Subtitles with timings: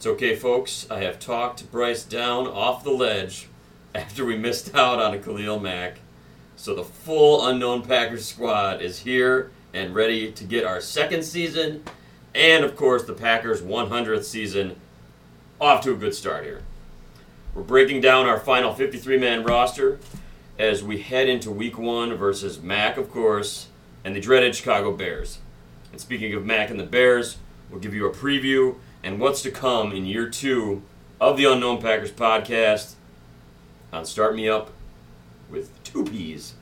[0.00, 0.86] It's okay, folks.
[0.90, 3.48] I have talked Brice down off the ledge
[3.94, 5.98] after we missed out on a Khalil Mack.
[6.56, 11.84] So the full unknown Packers squad is here and ready to get our second season
[12.34, 14.76] and, of course, the Packers' 100th season
[15.60, 16.62] off to a good start here.
[17.54, 19.98] We're breaking down our final 53 man roster
[20.58, 23.66] as we head into week one versus Mack, of course,
[24.02, 25.40] and the dreaded Chicago Bears.
[25.92, 27.36] And speaking of Mack and the Bears,
[27.68, 30.82] we'll give you a preview and what's to come in year two
[31.20, 32.94] of the Unknown Packers podcast
[33.92, 34.70] on Start Me Up
[35.50, 36.54] with two P's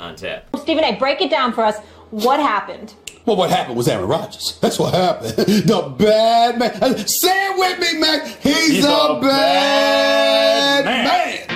[0.00, 0.46] on tap.
[0.58, 1.78] Stephen A, break it down for us.
[2.10, 2.94] What happened?
[3.24, 4.58] Well, what happened was Aaron Rodgers.
[4.60, 5.34] That's what happened.
[5.36, 7.06] The bad man.
[7.06, 8.26] Say it with me, man.
[8.40, 11.46] He's, He's a, a bad, bad man.
[11.48, 11.51] man.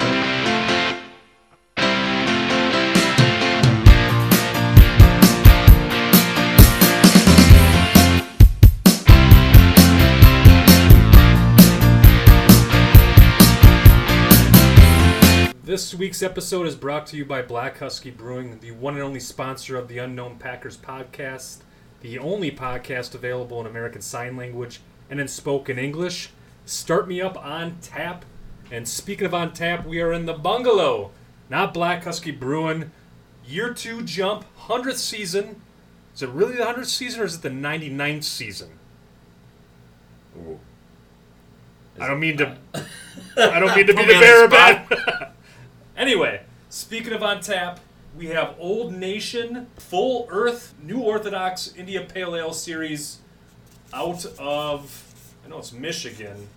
[15.76, 19.20] This week's episode is brought to you by Black Husky Brewing, the one and only
[19.20, 21.58] sponsor of the Unknown Packers podcast,
[22.00, 26.30] the only podcast available in American Sign Language and in spoken English.
[26.64, 28.24] Start me up on tap.
[28.70, 31.10] And speaking of on tap, we are in the bungalow,
[31.50, 32.90] not Black Husky Brewing.
[33.46, 35.60] Year two jump, 100th season.
[36.14, 38.70] Is it really the 100th season or is it the 99th season?
[40.38, 40.58] Ooh.
[42.00, 42.56] I don't mean to.
[43.36, 45.32] I don't mean to be the bearer of bad.
[45.96, 47.80] anyway, speaking of on tap,
[48.16, 53.18] we have Old Nation Full Earth New Orthodox India Pale Ale series
[53.92, 55.02] out of
[55.44, 56.48] I know it's Michigan.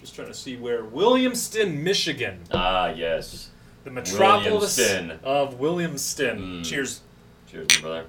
[0.00, 3.50] Just trying to see where Williamston, Michigan, Ah, yes.
[3.84, 5.22] the metropolis Williamston.
[5.22, 6.38] of Williamston.
[6.38, 6.64] Mm.
[6.64, 7.02] Cheers.
[7.50, 8.04] Cheers, my brother.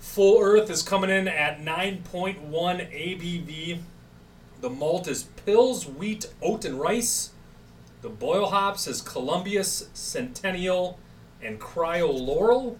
[0.00, 3.78] Full Earth is coming in at 9.1 ABV.
[4.60, 7.30] The malt is Pils, Wheat, Oat, and Rice.
[8.04, 10.98] The boil hops is Columbus, Centennial,
[11.42, 12.78] and Cryo Laurel.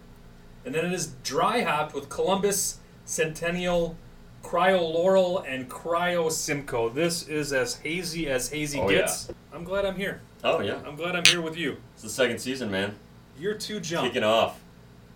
[0.66, 3.96] And then it is dry hopped with Columbus, Centennial,
[4.42, 6.90] Cryo Laurel, and Cryo Simcoe.
[6.90, 9.30] This is as hazy as hazy Oh, gets.
[9.50, 10.20] I'm glad I'm here.
[10.44, 10.82] Oh, yeah.
[10.84, 11.78] I'm glad I'm here with you.
[11.94, 12.94] It's the second season, man.
[13.38, 14.06] Year two jump.
[14.06, 14.60] Kicking off.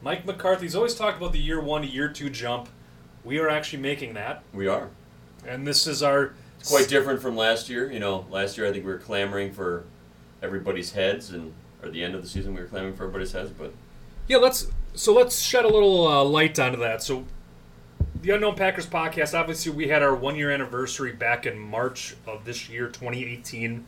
[0.00, 2.70] Mike McCarthy's always talked about the year one to year two jump.
[3.24, 4.42] We are actually making that.
[4.54, 4.88] We are.
[5.46, 7.92] And this is our It's quite different from last year.
[7.92, 9.84] You know, last year I think we were clamoring for
[10.42, 13.50] everybody's heads, and or the end of the season we were clamoring for everybody's heads.
[13.50, 13.72] But
[14.26, 17.02] Yeah, let's so let's shed a little uh, light onto that.
[17.02, 17.24] So,
[18.20, 19.38] the Unknown Packers podcast.
[19.38, 23.84] Obviously, we had our one year anniversary back in March of this year, 2018,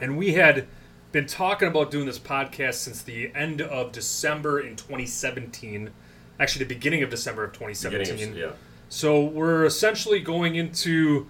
[0.00, 0.66] and we had
[1.12, 5.90] been talking about doing this podcast since the end of December in 2017.
[6.38, 8.30] Actually, the beginning of December of 2017.
[8.30, 8.50] of, yeah,
[8.88, 11.26] So we're essentially going into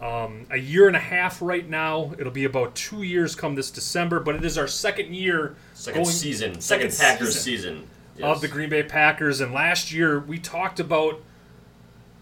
[0.00, 2.12] um, a year and a half right now.
[2.18, 6.02] It'll be about two years come this December, but it is our second year second
[6.02, 9.40] going- season, second second, Packers season season, of the Green Bay Packers.
[9.40, 11.20] And last year we talked about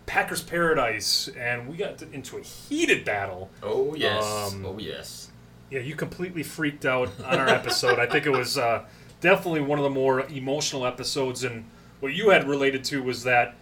[0.06, 3.50] Packers Paradise, and we got into a heated battle.
[3.62, 5.31] Oh yes, Um, oh yes.
[5.71, 7.99] Yeah, you completely freaked out on our episode.
[7.99, 8.84] I think it was uh,
[9.21, 11.45] definitely one of the more emotional episodes.
[11.45, 11.66] And
[12.00, 13.55] what you had related to was that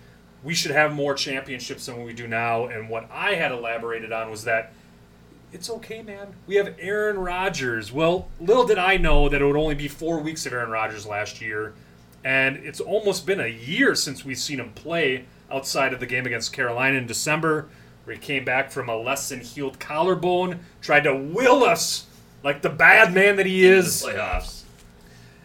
[0.47, 2.67] we should have more championships than we do now.
[2.67, 4.73] And what I had elaborated on was that
[5.53, 6.35] it's okay, man.
[6.47, 7.91] We have Aaron Rodgers.
[7.91, 11.05] Well, little did I know that it would only be four weeks of Aaron Rodgers
[11.05, 11.75] last year.
[12.25, 16.27] And it's almost been a year since we've seen him play outside of the game
[16.27, 17.69] against Carolina in December,
[18.05, 22.07] where he came back from a less than healed collarbone, tried to will us
[22.45, 24.05] like the bad man that he is.
[24.05, 24.63] Playoffs.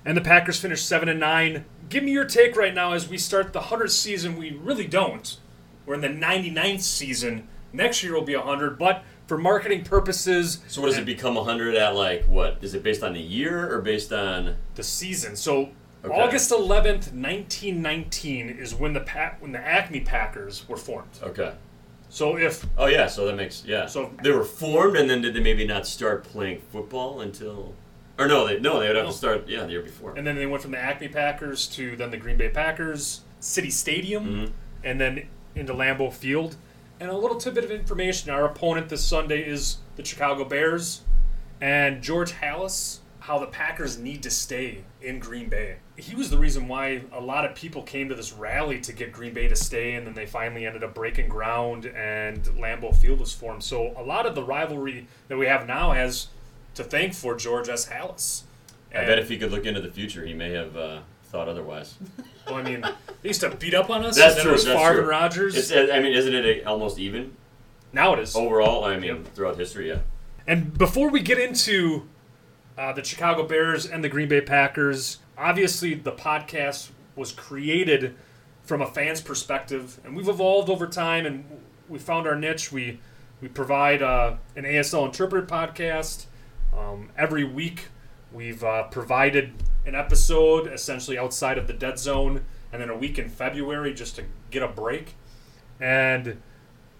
[0.05, 1.65] And the Packers finished seven and nine.
[1.91, 4.37] Give me your take right now as we start the hundredth season.
[4.37, 5.37] We really don't.
[5.85, 7.49] We're in the 99th season.
[7.73, 11.75] Next year will be hundred, but for marketing purposes, So what does it become 100
[11.75, 11.93] at?
[11.93, 12.59] Like what?
[12.61, 14.55] Is it based on the year or based on?
[14.75, 15.35] the season.
[15.35, 15.69] So
[16.03, 16.13] Okay.
[16.19, 21.09] August 11th, 1919 is when the pa- when the Acme Packers were formed.
[21.21, 21.53] Okay.
[22.09, 23.85] So if Oh yeah, so that makes yeah.
[23.85, 27.75] So- they were formed, and then did they maybe not start playing football until?
[28.21, 30.13] Or no, they no, they would have to start yeah the year before.
[30.15, 33.69] and then they went from the Acme Packers to then the Green Bay Packers, City
[33.71, 34.51] Stadium, Mhm.
[34.83, 36.55] and then into Lambeau Field.
[36.99, 41.01] And a little tidbit of information: our opponent this Sunday is the Chicago Bears,
[41.59, 42.99] and George Halas.
[43.25, 45.75] How the Packers need to stay in Green Bay.
[45.95, 49.11] He was the reason why a lot of people came to this rally to get
[49.11, 53.19] Green Bay to stay, and then they finally ended up breaking ground, and Lambeau Field
[53.19, 53.63] was formed.
[53.63, 56.29] So a lot of the rivalry that we have now has
[56.75, 57.87] to thank for George S.
[57.87, 58.43] Halas.
[58.93, 61.95] I bet if he could look into the future, he may have uh, thought otherwise.
[62.47, 62.81] Well, I mean,
[63.21, 64.17] they used to beat up on us.
[64.17, 64.51] That's and then true.
[64.51, 64.99] It was that's Favre true.
[65.01, 65.55] and Rodgers.
[65.55, 67.37] It's, I mean, isn't it almost even?
[67.93, 68.35] Now it is.
[68.35, 69.99] Overall, I mean, throughout history, yeah.
[70.47, 72.07] And before we get into
[72.79, 78.15] uh, the Chicago Bears and the Green Bay Packers, obviously the podcast was created
[78.63, 81.45] from a fan's perspective, and we've evolved over time, and
[81.87, 82.71] we found our niche.
[82.71, 82.99] We
[83.39, 86.25] we provide uh, an ASL interpreter podcast
[86.77, 87.87] um, every week.
[88.31, 89.53] We've uh, provided
[89.85, 94.15] an episode essentially outside of the dead zone, and then a week in February just
[94.15, 95.15] to get a break.
[95.79, 96.41] And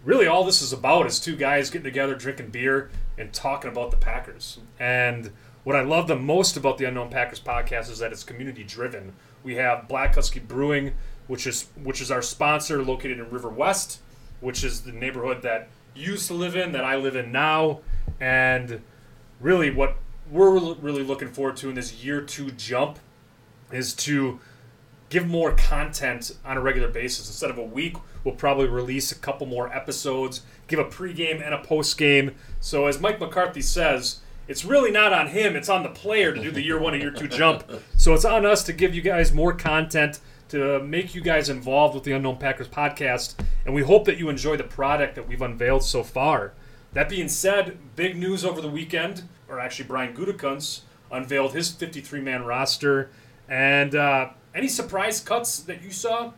[0.03, 3.91] really all this is about is two guys getting together, drinking beer, and talking about
[3.91, 4.59] the Packers.
[4.79, 5.31] And
[5.63, 9.13] what I love the most about the Unknown Packers podcast is that it's community driven.
[9.43, 10.93] We have Black Husky Brewing,
[11.27, 13.99] which is which is our sponsor, located in River West,
[14.39, 17.81] which is the neighborhood that used to live in, that I live in now,
[18.19, 18.81] and
[19.41, 19.97] really what
[20.29, 22.99] we're really looking forward to in this year two jump
[23.71, 24.39] is to
[25.09, 27.27] give more content on a regular basis.
[27.27, 31.53] Instead of a week, we'll probably release a couple more episodes, give a pregame and
[31.53, 32.33] a postgame.
[32.61, 36.41] So, as Mike McCarthy says, it's really not on him, it's on the player to
[36.41, 37.63] do the year one and year two jump.
[37.97, 41.93] So, it's on us to give you guys more content, to make you guys involved
[41.93, 43.35] with the Unknown Packers podcast.
[43.65, 46.53] And we hope that you enjoy the product that we've unveiled so far.
[46.93, 52.21] That being said, big news over the weekend, or actually, Brian Gutekunst unveiled his 53
[52.21, 53.09] man roster.
[53.47, 56.33] And, uh, any surprise cuts that you saw?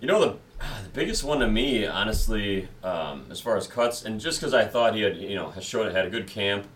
[0.00, 0.36] You know the
[0.82, 4.64] the biggest one to me, honestly, um, as far as cuts, and just because I
[4.64, 6.66] thought he had, you know, has shown had a good camp,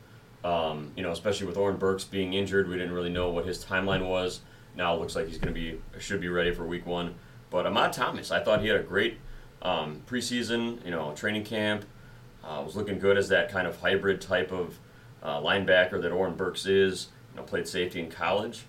[0.44, 3.65] um, you know, especially with Oren Burks being injured, we didn't really know what his
[3.65, 4.41] timeline was.
[4.77, 7.15] Now it looks like he's going to be should be ready for Week One.
[7.50, 9.19] But Ahmad Thomas, I thought he had a great
[9.62, 11.85] um, preseason, you know, training camp.
[12.47, 14.79] Uh, was looking good as that kind of hybrid type of
[15.23, 17.09] uh, linebacker that Oren Burks is.
[17.33, 18.65] You know, played safety in college.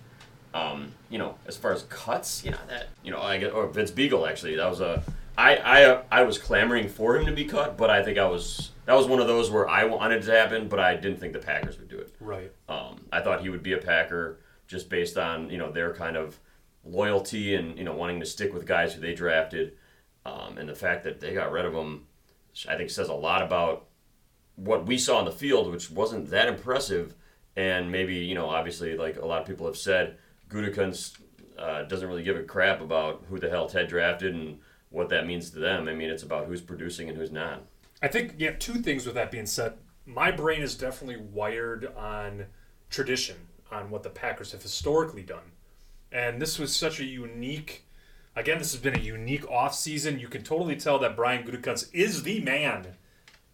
[0.52, 3.66] Um, you know, as far as cuts, you know that you know I get or
[3.68, 5.02] Vince Biegel actually that was a
[5.38, 8.72] I I I was clamoring for him to be cut, but I think I was
[8.86, 11.32] that was one of those where I wanted it to happen, but I didn't think
[11.32, 12.12] the Packers would do it.
[12.18, 12.50] Right.
[12.68, 16.16] Um, I thought he would be a Packer just based on you know their kind
[16.16, 16.40] of
[16.84, 19.76] loyalty and you know wanting to stick with guys who they drafted,
[20.26, 22.07] um, and the fact that they got rid of him,
[22.68, 23.86] I think says a lot about
[24.56, 27.14] what we saw on the field, which wasn't that impressive,
[27.56, 30.16] and maybe you know obviously like a lot of people have said
[30.48, 31.18] Gutekunst
[31.58, 34.58] uh, doesn't really give a crap about who the hell Ted drafted and
[34.90, 35.88] what that means to them.
[35.88, 37.62] I mean, it's about who's producing and who's not.
[38.00, 39.74] I think have two things with that being said.
[40.06, 42.46] My brain is definitely wired on
[42.88, 43.36] tradition,
[43.70, 45.52] on what the Packers have historically done.
[46.10, 47.84] And this was such a unique,
[48.38, 50.20] again, this has been a unique offseason.
[50.20, 52.86] You can totally tell that Brian Gutekunst is the man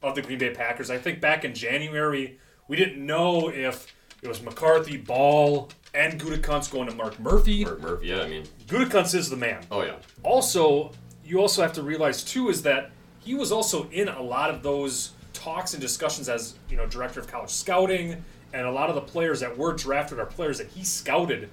[0.02, 0.90] of the Green Bay Packers.
[0.90, 2.38] I think back in January,
[2.68, 7.64] we didn't know if it was McCarthy, Ball, and Gutekunst going to Mark Murphy.
[7.64, 9.64] Mark Murphy, yeah, I mean, Gutekunst is the man.
[9.70, 10.92] oh yeah, Also,
[11.24, 12.90] you also have to realize too is that
[13.20, 17.20] he was also in a lot of those talks and discussions as you know director
[17.20, 18.22] of college scouting,
[18.52, 21.48] and a lot of the players that were drafted are players that he scouted.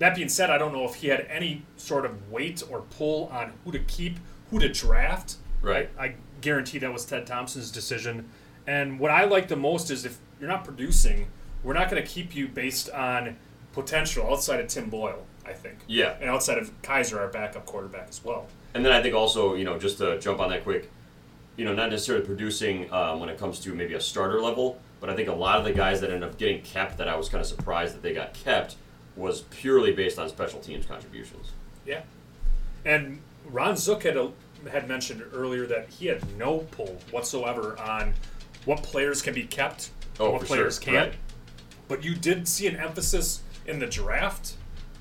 [0.00, 3.28] That being said, I don't know if he had any sort of weight or pull
[3.28, 4.18] on who to keep,
[4.50, 5.36] who to draft.
[5.62, 5.88] Right.
[5.96, 8.28] I, I guarantee that was Ted Thompson's decision.
[8.66, 11.28] And what I like the most is if you're not producing,
[11.62, 13.36] we're not going to keep you based on
[13.72, 15.24] potential outside of Tim Boyle.
[15.46, 15.78] I think.
[15.88, 16.16] Yeah.
[16.20, 18.46] And outside of Kizer, our backup quarterback as well.
[18.74, 20.90] And then I think also, you know, just to jump on that quick,
[21.56, 25.10] you know, not necessarily producing um, when it comes to maybe a starter level, but
[25.10, 27.28] I think a lot of the guys that ended up getting kept that I was
[27.28, 28.76] kind of surprised that they got kept
[29.16, 31.52] was purely based on special teams contributions.
[31.86, 32.02] Yeah.
[32.84, 34.28] And Ron Zook had, uh,
[34.70, 38.14] had mentioned earlier that he had no pull whatsoever on
[38.64, 40.92] what players can be kept Oh, what players sure.
[40.92, 41.10] can't.
[41.10, 41.18] Right.
[41.88, 44.54] But you did see an emphasis in the draft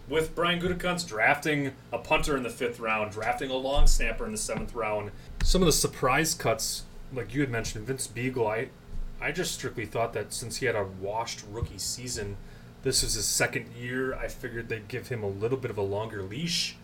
[0.08, 4.32] with Brian Gutekunst drafting a punter in the fifth round, drafting a long snapper in
[4.32, 5.12] the seventh round.
[5.44, 8.70] Some of the surprise cuts, like you had mentioned, Vince Biegel, I,
[9.24, 12.38] I just strictly thought that since he had a washed rookie season,
[12.84, 14.16] this was his second year.
[14.16, 16.78] I figured they'd give him a little bit of a longer leash.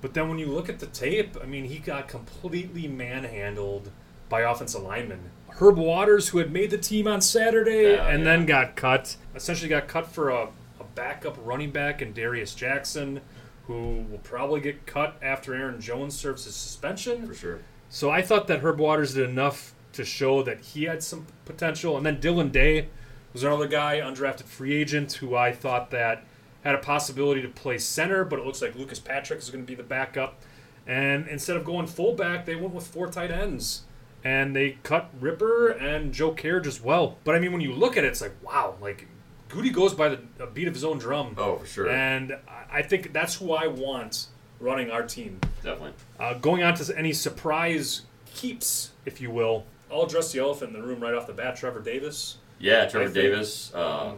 [0.00, 3.90] But then when you look at the tape, I mean, he got completely manhandled
[4.28, 5.30] by offensive linemen.
[5.48, 8.24] Herb Waters, who had made the team on Saturday Yeah, and yeah.
[8.24, 10.48] then got cut, essentially got cut for a,
[10.80, 13.20] a backup running back in Darius Jackson,
[13.66, 17.26] who will probably get cut after Aaron Jones serves his suspension.
[17.26, 17.58] For sure.
[17.88, 21.96] So I thought that Herb Waters did enough to show that he had some potential.
[21.96, 22.88] And then Dylan Day
[23.36, 26.24] was another guy, undrafted free agent, who I thought that
[26.64, 29.66] had a possibility to play center, but it looks like Lucas Patrick is going to
[29.66, 30.40] be the backup.
[30.86, 33.82] And instead of going fullback, they went with four tight ends.
[34.24, 37.18] And they cut Ripper and Joe Kerridge as well.
[37.24, 39.06] But I mean, when you look at it, it's like, wow, like
[39.48, 41.34] Goody goes by the beat of his own drum.
[41.38, 41.88] Oh, for sure.
[41.90, 44.26] And I- I think that's who I want
[44.60, 45.40] running our team.
[45.62, 45.92] Definitely.
[46.18, 48.02] Uh, going on to any surprise
[48.34, 51.56] keeps, if you will, I'll address the elephant in the room right off the bat.
[51.56, 52.38] Trevor Davis.
[52.58, 53.72] Yeah, Trevor Davis.
[53.74, 54.14] Uh,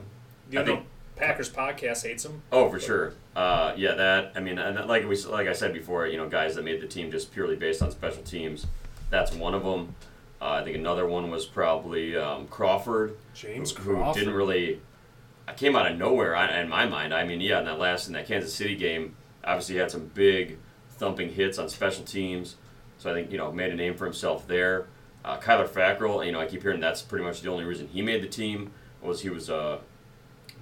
[0.51, 2.43] You I know, think- Packers podcast hates him.
[2.53, 3.13] Oh, for sure.
[3.35, 4.33] Uh, yeah, that.
[4.37, 6.87] I mean, and like we like I said before, you know, guys that made the
[6.87, 8.67] team just purely based on special teams.
[9.11, 9.95] That's one of them.
[10.41, 14.21] Uh, I think another one was probably um, Crawford, James who, who Crawford.
[14.21, 14.81] didn't really.
[15.49, 17.13] I came out of nowhere I, in my mind.
[17.13, 20.59] I mean, yeah, in that last in that Kansas City game, obviously had some big
[20.91, 22.55] thumping hits on special teams.
[22.99, 24.87] So I think you know made a name for himself there.
[25.29, 28.01] Uh, Kyler Fackrell, you know, I keep hearing that's pretty much the only reason he
[28.01, 28.71] made the team
[29.03, 29.79] was he was uh,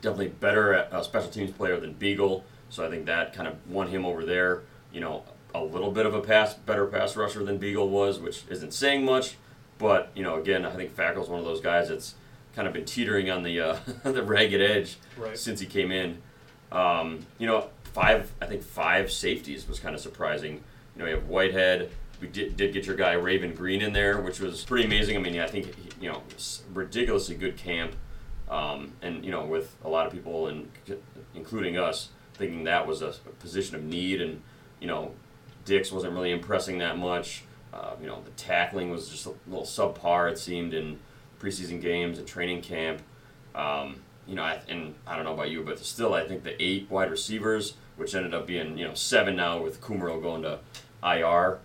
[0.01, 2.43] definitely better at a special teams player than Biegel.
[2.69, 4.63] So I think that kind of won him over there.
[4.93, 5.23] You know,
[5.55, 9.05] a little bit of a pass, better pass rusher than Biegel was, which isn't saying
[9.05, 9.37] much.
[9.79, 12.15] But you know, again, I think Fackrell's one of those guys that's
[12.57, 15.39] kind of been teetering on the uh, the ragged edge Right.
[15.39, 16.21] since he came in.
[16.73, 20.55] Um, you know, five I think five safeties was kind of surprising.
[20.97, 21.91] You know, you have Whitehead.
[22.21, 25.17] We did, did get your guy Raven Greene in there, which was pretty amazing.
[25.17, 26.23] I mean, I think you know,
[26.73, 27.95] ridiculously good camp,
[28.49, 30.71] um, and you know, with a lot of people and
[31.35, 34.43] including us thinking that was a, position of need, and
[34.81, 35.13] you know,
[35.65, 37.45] Dix wasn't really impressing that much.
[37.73, 40.31] Uh, you know, the tackling was just a little subpar.
[40.31, 40.99] It seemed in
[41.41, 43.03] preseason games and training camp.
[43.55, 43.97] Um,
[44.27, 47.11] you know, and I don't know about you, but still, I think the eight wide
[47.11, 50.59] receivers, which ended up being you know seven now with Kumerow going to
[51.03, 51.59] IR.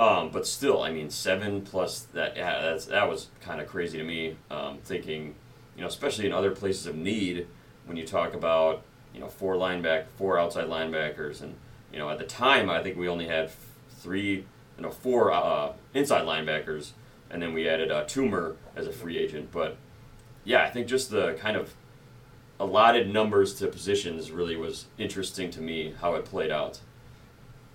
[0.00, 3.98] Um, but still, I mean, seven plus that yeah, that's, that was kind of crazy
[3.98, 4.36] to me.
[4.50, 5.34] Um, thinking,
[5.76, 7.46] you know, especially in other places of need,
[7.84, 11.54] when you talk about you know four lineback, four outside linebackers, and
[11.92, 13.50] you know at the time I think we only had
[13.90, 16.92] three, you know, four uh, inside linebackers,
[17.28, 19.52] and then we added uh, Toomer as a free agent.
[19.52, 19.76] But
[20.44, 21.74] yeah, I think just the kind of
[22.58, 26.80] allotted numbers to positions really was interesting to me how it played out.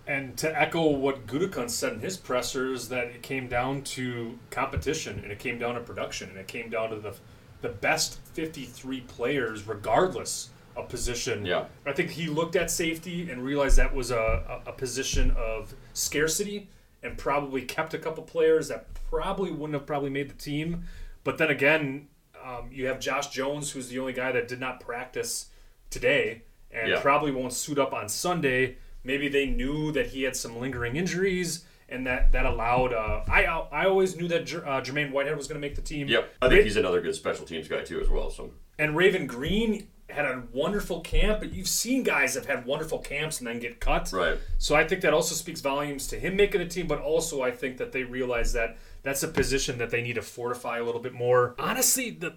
[0.07, 5.19] And to echo what Gutekunst said in his pressers, that it came down to competition
[5.23, 7.13] and it came down to production and it came down to the
[7.61, 11.45] the best 53 players, regardless of position.
[11.45, 11.65] Yeah.
[11.85, 15.73] I think he looked at safety and realized that was a, a, a position of
[15.93, 16.69] scarcity
[17.01, 20.83] and probably kept a couple players that probably wouldn't have probably made the team.
[21.23, 22.07] But then again,
[22.43, 25.47] um, you have Josh Jones, who's the only guy that did not practice
[25.89, 26.99] today and Yeah.
[26.99, 28.77] probably won't suit up on Sunday.
[29.05, 32.93] Maybe they knew that he had some lingering injuries, and that that allowed.
[32.93, 35.81] Uh, I I always knew that Jer- uh, Jermaine Whitehead was going to make the
[35.81, 36.07] team.
[36.07, 38.29] Yep, I think he's another good special teams guy too as well.
[38.29, 42.99] So And Raven Greene had a wonderful camp, but you've seen guys have had wonderful
[42.99, 44.11] camps and then get cut.
[44.11, 44.37] Right.
[44.57, 47.51] So I think that also speaks volumes to him making the team, but also I
[47.51, 51.01] think that they realize that that's a position that they need to fortify a little
[51.01, 51.55] bit more.
[51.57, 52.35] Honestly, the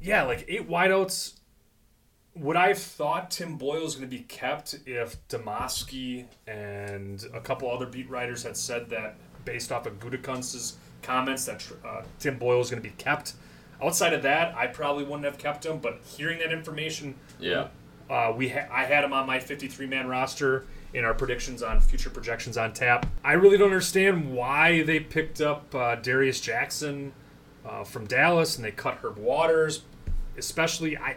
[0.00, 1.34] yeah, like eight wideouts.
[2.36, 7.40] Would I have thought Tim Boyle was going to be kept if Demovsky and a
[7.40, 12.38] couple other beat writers had said that based off of Gutekunst's comments that uh, Tim
[12.38, 13.34] Boyle was going to be kept?
[13.80, 15.78] Outside of that, I probably wouldn't have kept him.
[15.78, 17.68] But hearing that information, yeah,
[18.10, 21.80] uh, we ha- I had him on my 53 man roster in our predictions on
[21.80, 23.06] future projections on tap.
[23.22, 27.12] I really don't understand why they picked up uh, Darius Jackson
[27.66, 29.82] uh, from Dallas and they cut Herb Waters.
[30.36, 31.16] Especially, I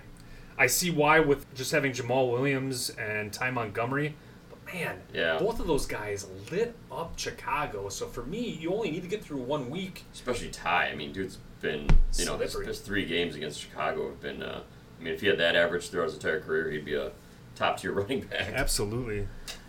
[0.58, 4.16] I see why with just having Jamaal Williams and Ty Montgomery.
[4.50, 5.38] But man, Yeah.
[5.38, 7.90] both of those guys lit up Chicago.
[7.90, 10.04] So for me, you only need to get through one week.
[10.14, 10.90] especially Ty.
[10.90, 11.88] I mean, dude's been
[12.18, 14.42] you know his, his three games against Chicago have been.
[14.44, 14.62] Uh,
[15.00, 17.12] I mean, if he had that average throughout his entire career, he'd be a
[17.56, 18.52] top tier running back.
[18.54, 19.28] Absolutely.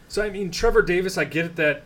[0.09, 1.83] So I mean, Trevor Davis, I get it that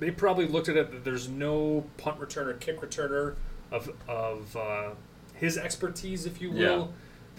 [0.00, 3.34] they probably looked at it that there's no punt returner, kick returner
[3.70, 4.90] of of uh,
[5.34, 6.58] his expertise, if you will.
[6.60, 6.86] Yeah.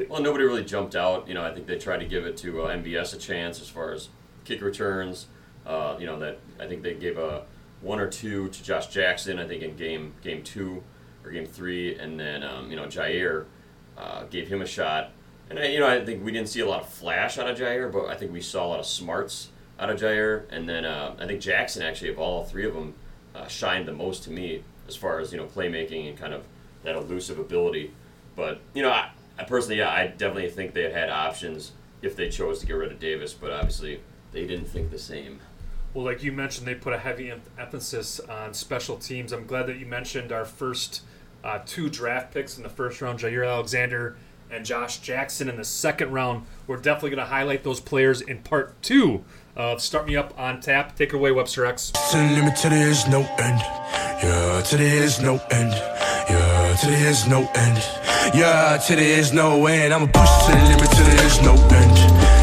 [0.10, 1.28] Well, nobody really jumped out.
[1.28, 3.70] You know, I think they tried to give it to uh, MVS a chance as
[3.70, 4.10] far as
[4.44, 5.28] kick returns.
[5.66, 7.44] Uh, you know that I think they gave a
[7.82, 9.40] one or two to Josh Jackson.
[9.40, 10.84] I think in game game two
[11.24, 13.46] or game three, and then um, you know Jaire
[13.98, 15.12] uh, gave him a shot.
[15.50, 17.58] And I, you know I think we didn't see a lot of flash out of
[17.58, 20.44] Jaire, but I think we saw a lot of smarts out of Jaire.
[20.50, 22.94] And then uh, I think Jackson actually of all three of them
[23.36, 26.46] uh, shined the most to me as far as you know playmaking and kind of
[26.84, 27.94] that elusive ability.
[28.36, 31.72] But you know, I, I personally, yeah, I definitely think they had had options
[32.02, 35.40] if they chose to get rid of Davis, but obviously they didn't think the same.
[35.94, 39.32] Well, like you mentioned, they put a heavy em- emphasis on special teams.
[39.32, 41.02] I'm glad that you mentioned our first
[41.44, 44.18] uh, two draft picks in the first round, Jaire Alexander
[44.52, 46.46] and Josh Jackson in the second round.
[46.68, 49.24] We're definitely going to highlight those players in part two
[49.56, 50.96] of Start Me Up on Tap.
[50.96, 51.92] Take it away, Webster X.
[52.12, 53.60] To the limit till there is no end.
[54.24, 55.72] Yeah, till there is no end.
[56.30, 57.78] Yeah, there is no end.
[58.34, 59.94] Yeah, till there is no end.
[59.94, 61.98] I'ma push to the limit till there is no end.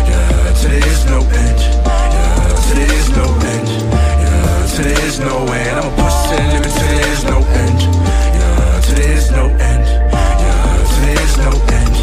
[0.08, 1.60] Yeah, till there is no end.
[1.60, 3.68] Yeah, till there is no end.
[3.68, 5.80] Yeah, till there is no end.
[5.80, 7.80] I'ma push to the limit till there is no end.
[7.80, 9.84] Yeah, till there is no end.
[10.14, 11.96] Yeah, till there is no end.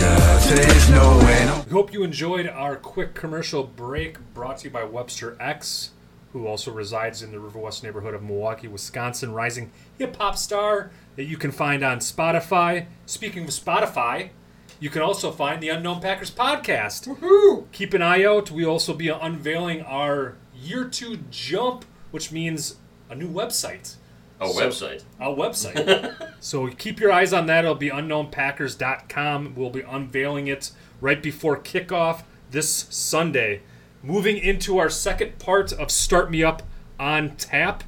[0.00, 1.66] Yeah, till there is no end.
[1.66, 5.90] We hope you enjoyed our quick commercial break brought to you by Webster X
[6.32, 10.90] who also resides in the River West neighborhood of Milwaukee, Wisconsin, rising hip hop star
[11.16, 12.86] that you can find on Spotify.
[13.06, 14.30] Speaking of Spotify,
[14.78, 17.06] you can also find the Unknown Packers podcast.
[17.08, 17.64] Woohoo!
[17.72, 18.50] Keep an eye out.
[18.50, 22.76] We also be unveiling our year two jump, which means
[23.08, 23.94] a new website.
[24.40, 25.02] A So- website.
[25.18, 26.32] A website.
[26.40, 27.64] so keep your eyes on that.
[27.64, 29.54] It'll be unknownpackers.com.
[29.56, 30.70] We'll be unveiling it
[31.00, 33.62] right before kickoff this Sunday.
[34.02, 36.62] Moving into our second part of Start Me Up
[37.00, 37.82] on Tap.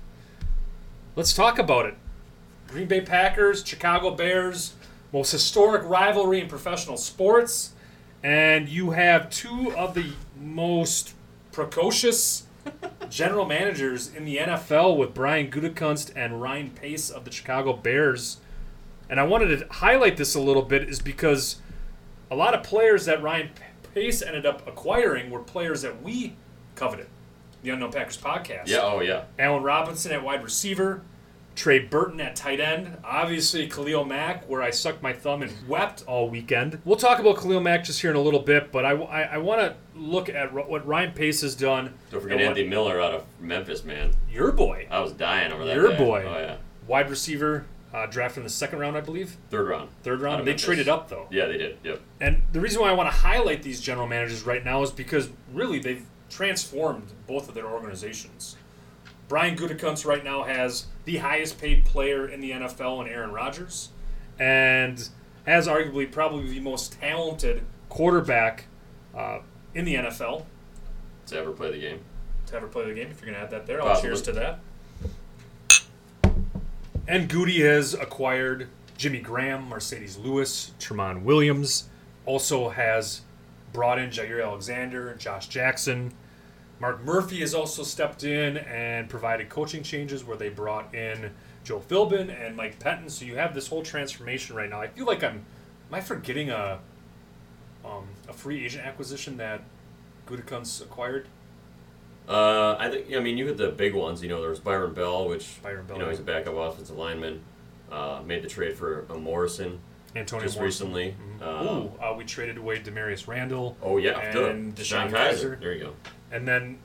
[1.17, 1.95] Let's talk about it.
[2.69, 4.75] Green Bay Packers, Chicago Bears,
[5.13, 7.73] most historic rivalry in professional sports.
[8.23, 11.15] And you have two of the most
[11.53, 12.45] precocious
[13.11, 18.39] general managers in the NFL with Brian Gutekunst and Ryan Pace of the Chicago Bears.
[19.09, 21.61] And I wanted to highlight this a little bit is because
[22.31, 23.51] a lot of players that Ryan
[23.95, 26.35] Pace ended up acquiring were players that we
[26.75, 27.07] coveted.
[27.63, 28.67] The Unknown Packers podcast.
[28.67, 28.81] Yeah.
[28.83, 29.25] Oh, yeah.
[29.39, 31.03] Allen Robinson at wide receiver,
[31.59, 36.05] Trey Burton at tight end, obviously Khalil Mack, where I sucked my thumb and wept
[36.07, 36.81] all weekend.
[36.85, 39.39] We'll talk about Khalil Mack just here in a little bit, but I, I, I
[39.39, 41.95] want to look at what Ryan Pace has done.
[42.13, 44.13] Don't forget and what- Miller out of Memphis, man.
[44.31, 45.75] Your boy, I was dying over that.
[45.75, 45.99] Your guy.
[45.99, 46.25] boy.
[46.29, 46.57] Oh yeah.
[46.87, 49.37] wide receiver, uh, drafted in the second round, I believe.
[49.51, 49.91] Third round.
[50.05, 50.43] Third round.
[50.43, 50.65] They Memphis.
[50.65, 51.27] traded up, though.
[51.29, 51.79] Yeah, they did.
[51.83, 52.01] Yep.
[52.21, 55.31] And the reason why I want to highlight these general managers right now is because
[55.53, 58.55] really they've transformed both of their organizations.
[59.29, 63.91] Brian Gutekunst right now has the highest paid player in the NFL in Aaron Rodgers,
[64.39, 65.09] and
[65.47, 68.65] has arguably probably the most talented quarterback
[69.15, 69.41] uh,
[69.75, 70.45] in the NFL
[71.27, 72.01] To ever play the game.
[72.47, 73.11] to ever play the game.
[73.11, 74.11] If you're gonna add that there, I'll Possibly.
[74.11, 74.61] cheers to that.
[77.07, 78.69] And Goody has acquired
[78.99, 81.89] Jimmy Graham, Marcedes Lewis, Tramon Williams.
[82.27, 83.23] Also has
[83.73, 86.13] brought in Jaire Alexander, Josh Jackson.
[86.81, 91.33] Mark Murphy has also stepped in and provided coaching changes where they brought in
[91.65, 93.11] Joe Philbin and Mike Pettine.
[93.11, 94.81] So you have this whole transformation right now.
[94.81, 95.45] I feel like I'm,
[95.89, 96.79] am I forgetting a,
[97.85, 99.63] um, a free agent acquisition that
[100.27, 101.27] Gutekunst acquired?
[102.29, 103.13] Uh, I think.
[103.15, 104.23] I mean, you had the big ones.
[104.23, 106.97] You know, there was Byron Bell, which Byron Bell, you know he's a backup offensive
[106.97, 107.41] lineman.
[107.91, 109.81] Uh, made the trade for uh, Morrison
[110.15, 110.93] Antonio just Morrison.
[110.93, 111.17] recently.
[111.41, 113.79] Um, Ooh, uh, we traded away Damarious Randall.
[113.83, 115.33] Oh yeah, and DeShone DeShone Kizer.
[115.33, 115.61] Kizer.
[115.61, 115.93] There you go.
[116.31, 116.79] And then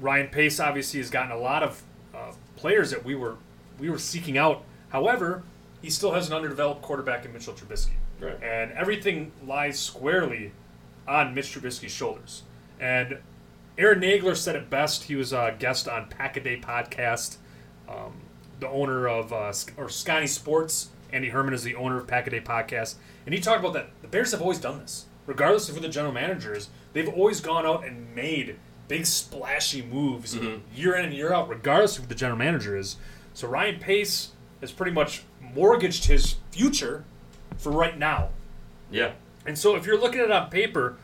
[0.00, 1.82] Ryan Pace obviously has gotten a lot of
[2.14, 3.36] uh, players that we were
[3.78, 4.64] we were seeking out.
[4.88, 5.42] However,
[5.82, 8.42] he still has an underdeveloped quarterback in Mitchell Trubisky, Right.
[8.42, 10.52] and everything lies squarely
[11.06, 12.42] on Mitch Trubisky's shoulders.
[12.80, 13.18] And
[13.76, 15.04] Aaron Nagler said it best.
[15.04, 17.36] He was a guest on Pack a Day podcast.
[17.88, 18.14] Um,
[18.58, 22.30] the owner of uh, or Scotty Sports, Andy Herman is the owner of Pack a
[22.30, 25.76] Day podcast, and he talked about that the Bears have always done this, regardless of
[25.76, 26.68] who the general manager is.
[26.92, 28.56] They've always gone out and made
[28.88, 30.36] big splashy moves
[30.74, 32.96] year in and year out, regardless of who the general manager is.
[33.34, 37.04] So Ryan Pace has pretty much mortgaged his future
[37.56, 38.30] for right now.
[38.90, 39.12] Yeah.
[39.46, 40.96] And so if you're looking at it on paper,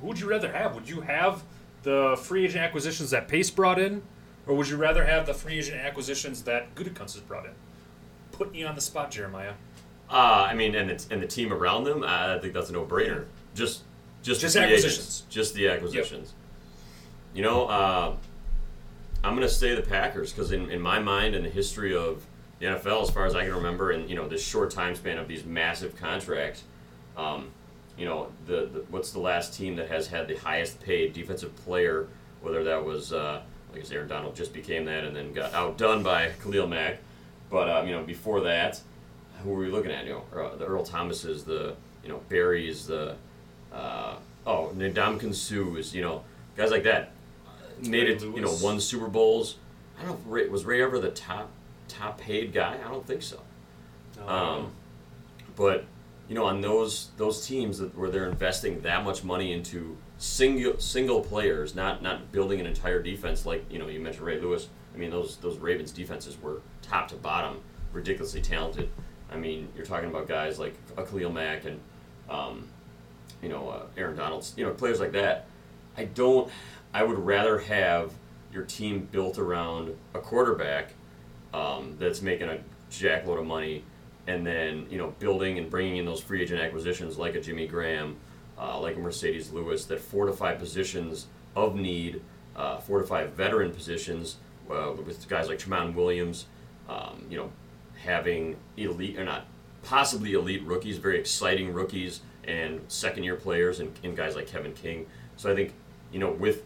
[0.00, 0.74] who would you rather have?
[0.74, 1.42] Would you have
[1.82, 4.02] the free agent acquisitions that Pace brought in,
[4.46, 7.52] or would you rather have the free agent acquisitions that Gutekunst has brought in?
[8.32, 9.54] Put me on the spot, Jeremiah.
[10.10, 13.24] Uh, I mean, and the, and the team around them, I think that's a no-brainer.
[13.54, 13.82] Just,
[14.22, 14.94] just, Just the acquisitions.
[14.94, 15.22] agents.
[15.28, 16.34] Just the acquisitions.
[17.34, 18.14] You know, uh,
[19.24, 22.24] I'm going to say the Packers because in, in my mind, in the history of
[22.58, 25.18] the NFL, as far as I can remember, and you know this short time span
[25.18, 26.62] of these massive contracts,
[27.16, 27.50] um,
[27.96, 31.54] you know, the, the what's the last team that has had the highest paid defensive
[31.56, 32.08] player?
[32.40, 36.02] Whether that was, uh, I guess Aaron Donald just became that and then got outdone
[36.02, 36.98] by Khalil Mack,
[37.50, 38.80] but um, you know before that,
[39.42, 40.04] who were we looking at?
[40.06, 43.16] You know, uh, the Earl Thomases, the you know Barry's, the
[43.72, 45.34] uh, oh Ndamukong
[45.78, 46.22] is you know
[46.56, 47.12] guys like that
[47.88, 48.22] made Ray it.
[48.22, 49.56] You know, won Super Bowls.
[49.98, 50.14] I don't know.
[50.14, 51.50] If Ray, was Ray ever the top
[51.88, 52.78] top paid guy?
[52.84, 53.40] I don't think so.
[54.26, 54.72] Um,
[55.56, 55.84] but
[56.28, 60.78] you know, on those those teams that where they're investing that much money into single
[60.78, 64.68] single players, not not building an entire defense like you know you mentioned Ray Lewis.
[64.94, 67.60] I mean, those those Ravens defenses were top to bottom
[67.92, 68.88] ridiculously talented.
[69.30, 71.80] I mean, you're talking about guys like a Khalil Mack and
[72.28, 72.68] um,
[73.42, 75.46] you know uh, Aaron Donald's, you know players like that.
[75.96, 76.50] I don't.
[76.94, 78.12] I would rather have
[78.52, 80.92] your team built around a quarterback
[81.54, 82.58] um, that's making a
[82.90, 83.84] jackload of money,
[84.26, 87.66] and then you know building and bringing in those free agent acquisitions like a Jimmy
[87.66, 88.16] Graham,
[88.58, 91.26] uh, like a Marcedes Lewis that fortify positions
[91.56, 92.22] of need,
[92.56, 94.36] uh, fortify veteran positions
[94.70, 96.46] uh, with guys like Tramon Williams.
[96.88, 97.50] Um, you know,
[98.04, 99.46] having elite or not
[99.82, 104.72] possibly elite rookies, very exciting rookies, and second year players, and, and guys like Kevin
[104.72, 105.06] King.
[105.36, 105.72] So I think
[106.12, 106.64] you know with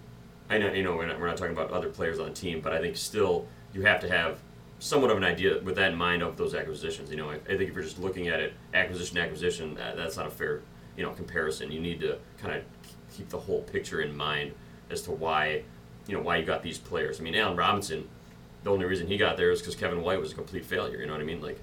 [0.49, 2.61] I know you know we're not, we're not talking about other players on the team,
[2.61, 4.39] but I think still you have to have
[4.79, 7.11] somewhat of an idea with that in mind of those acquisitions.
[7.11, 10.17] You know, I, I think if you're just looking at it acquisition acquisition, uh, that's
[10.17, 10.63] not a fair
[10.97, 11.71] you know comparison.
[11.71, 12.63] You need to kind of
[13.15, 14.53] keep the whole picture in mind
[14.91, 15.63] as to why
[16.07, 17.21] you know why you got these players.
[17.21, 18.09] I mean, Allen Robinson,
[18.63, 20.99] the only reason he got there is because Kevin White was a complete failure.
[20.99, 21.41] You know what I mean?
[21.41, 21.61] Like,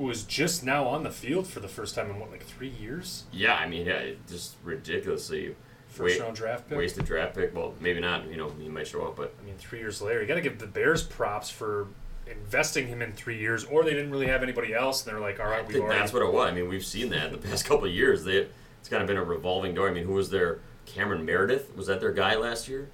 [0.00, 2.70] Who was just now on the field for the first time in what, like three
[2.70, 3.24] years?
[3.32, 5.54] yeah, I mean, yeah, just ridiculously
[5.88, 6.78] First wa- round draft pick.
[6.78, 7.54] wasted draft pick.
[7.54, 8.26] Well, maybe not.
[8.26, 10.40] You know, he might show up, but I mean, three years later, you got to
[10.40, 11.88] give the Bears props for
[12.26, 15.38] investing him in three years, or they didn't really have anybody else, and they're like,
[15.38, 15.98] all right, think already.
[15.98, 16.48] that's what it was.
[16.48, 18.24] I mean, we've seen that in the past couple of years.
[18.24, 18.46] They,
[18.80, 19.90] it's kind of been a revolving door.
[19.90, 21.76] I mean, who was their Cameron Meredith?
[21.76, 22.88] Was that their guy last year,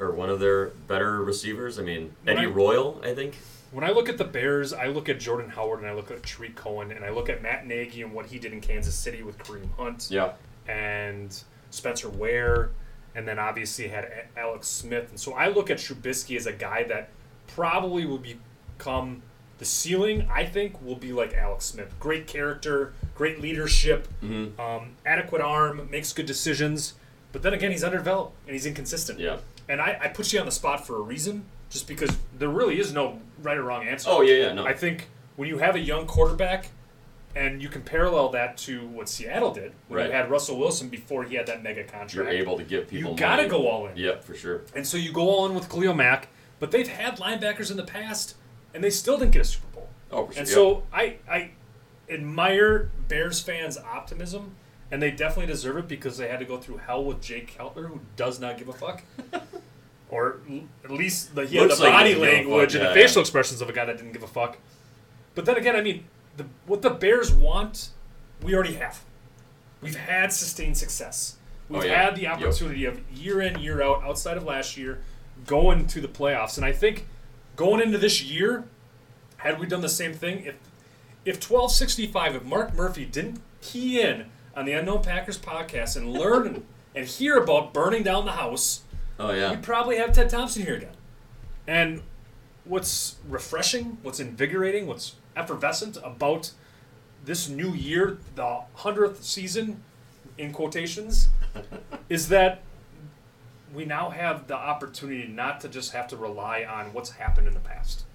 [0.00, 1.78] or one of their better receivers?
[1.78, 3.36] I mean, Eddie I- Royal, I think.
[3.70, 6.22] When I look at the Bears, I look at Jordan Howard and I look at
[6.22, 9.22] Tarik Cohen and I look at Matt Nagy and what he did in Kansas City
[9.22, 10.32] with Kareem Hunt Yeah.
[10.66, 11.38] and
[11.70, 12.70] Spencer Ware,
[13.14, 15.10] and then obviously had Alex Smith.
[15.10, 17.10] And so I look at Trubisky as a guy that
[17.46, 18.22] probably will
[18.78, 19.20] become
[19.58, 20.26] the ceiling.
[20.32, 21.92] I think will be like Alex Smith.
[22.00, 26.94] Great character, great leadership, um, adequate arm, makes good decisions.
[27.32, 29.20] But then again, he's underdeveloped and he's inconsistent.
[29.20, 29.38] Yeah.
[29.68, 32.78] And I, I put you on the spot for a reason, just because there really
[32.80, 34.08] is no right or wrong answer.
[34.10, 34.52] Oh yeah, yeah.
[34.54, 34.64] No.
[34.66, 36.70] I think when you have a young quarterback,
[37.36, 40.06] and you can parallel that to what Seattle did when Right.
[40.06, 42.14] you had Russell Wilson before he had that mega contract.
[42.14, 43.12] you're able to give people.
[43.12, 43.96] You gotta go all in.
[43.96, 44.62] Yep, for sure.
[44.74, 46.28] And so you go all in with Khalil Mack,
[46.58, 48.34] but they've had linebackers in the past,
[48.74, 49.88] and they still didn't get a Super Bowl.
[50.10, 50.40] Oh, for sure.
[50.40, 50.54] And Yep.
[50.54, 51.50] so I I
[52.10, 54.54] admire Bears fans' optimism,
[54.90, 57.88] and they definitely deserve it because they had to go through hell with Jay Cutler,
[57.88, 59.02] who does not give a fuck.
[60.10, 62.80] or l- at least the, he had the like body doesn't give a language fuck,
[62.82, 64.58] and the yeah, facial expressions of a guy that didn't give a fuck.
[65.34, 66.04] But then again, I mean,
[66.36, 67.90] the, what the Bears want,
[68.42, 69.04] we already have.
[69.80, 71.36] We've had sustained success.
[71.70, 72.04] Oh, We've Oh, yeah.
[72.04, 72.32] had the Yep.
[72.38, 75.00] opportunity of year in, year out, outside of last year,
[75.46, 76.56] going to the playoffs.
[76.56, 77.06] And I think
[77.56, 78.64] going into this year,
[79.36, 80.54] had we done the same thing, if
[81.24, 84.26] if 1265, if Mark Murphy didn't key in
[84.58, 88.82] on the Unknown Packers podcast and learn and hear about burning down the house,
[89.20, 89.50] oh yeah.
[89.50, 90.96] we'd probably have Ted Thompson here again.
[91.68, 92.02] And
[92.64, 96.50] what's refreshing, what's invigorating, what's effervescent about
[97.24, 99.84] this new year, the hundredth season,
[100.36, 101.28] in quotations,
[102.08, 102.62] is that
[103.72, 107.54] we now have the opportunity not to just have to rely on what's happened in
[107.54, 108.06] the past.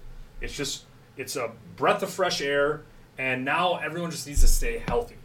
[0.42, 0.84] It's just
[1.16, 2.82] it's a breath of fresh air,
[3.16, 5.16] and now everyone just needs to stay healthy.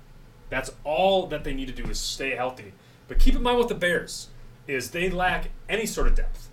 [0.50, 2.74] That's all that they need to do is stay healthy.
[3.08, 4.28] But keep in mind with the Bears
[4.68, 6.50] is they lack any sort of depth.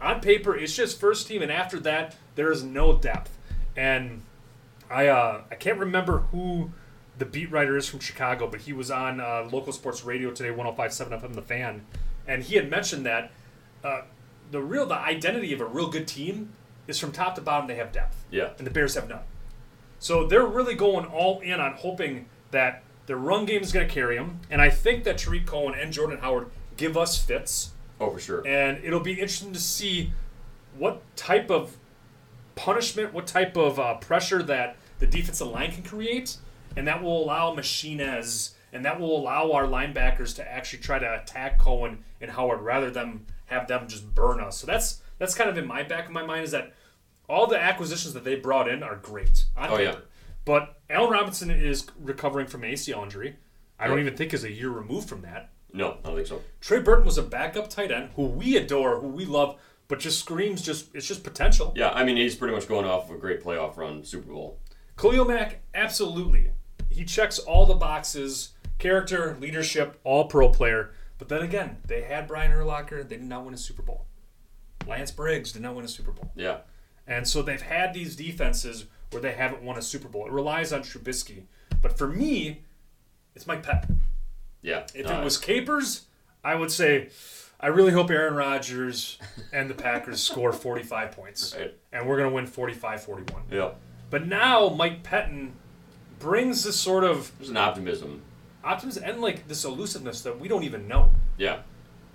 [0.00, 3.36] On paper, it's just first team, and after that, there is no depth.
[3.76, 4.22] And
[4.90, 6.70] I uh, I can't remember who
[7.18, 10.50] the beat writer is from Chicago, but he was on uh, local sports radio today,
[10.50, 11.86] 105.7 FM, The Fan,
[12.26, 13.30] and he had mentioned that
[13.84, 14.02] uh,
[14.50, 16.50] the real the identity of a real good team
[16.86, 18.50] is from top to bottom they have depth, Yeah.
[18.58, 19.22] and the Bears have none.
[19.98, 23.92] So they're really going all in on hoping that their run game is going to
[23.92, 28.10] carry them, and I think that Tarik Cohen and Jordan Howard give us fits Oh,
[28.10, 28.46] for sure.
[28.46, 30.12] and it'll be interesting to see
[30.76, 31.76] what type of
[32.54, 36.36] punishment, what type of uh, pressure that the defensive line can create,
[36.76, 41.20] and that will allow Martinez and that will allow our linebackers to actually try to
[41.22, 44.58] attack Cohen and Howard rather than have them just burn us.
[44.58, 46.72] So that's that's kind of in my back of my mind is that
[47.28, 49.82] all the acquisitions that they brought in are great on Oh, paper.
[49.92, 49.96] yeah.
[50.44, 53.36] But Allen Robinson is recovering from an ACL injury.
[53.78, 55.50] I don't even think is a year removed from that.
[55.72, 56.40] no, I don't think so.
[56.60, 60.20] Trey Burton was a backup tight end who we adore, who we love, but just
[60.20, 61.72] screams just it's just potential.
[61.76, 64.58] Yeah, I mean he's pretty much going off of a great playoff run, Super Bowl.
[64.96, 66.52] Khalil Mack, absolutely.
[66.90, 68.50] He checks all the boxes.
[68.78, 70.92] Character, leadership, all pro player.
[71.18, 74.06] But then again, they had Brian Urlacher, they did not win a Super Bowl.
[74.86, 76.30] Lance Briggs did not win a Super Bowl.
[76.36, 76.58] Yeah.
[77.06, 80.26] And so they've had these defenses where they haven't won a Super Bowl.
[80.26, 81.44] It relies on Trubisky.
[81.80, 82.62] But for me,
[83.34, 83.98] it's Mike Pettine.
[84.60, 84.86] Yeah.
[84.94, 86.06] If Uh, it was Capers,
[86.42, 87.08] I would say,
[87.60, 89.18] I really hope Aaron Rodgers
[89.52, 91.54] and the Packers score 45 points.
[91.56, 91.74] Right.
[91.92, 93.42] And we're going to win 45 41.
[93.50, 93.70] Yeah.
[94.10, 95.52] But now Mike Pettine
[96.18, 98.22] brings this sort of There's an optimism.
[98.62, 101.10] optimism and like this elusiveness that we don't even know.
[101.36, 101.60] Yeah.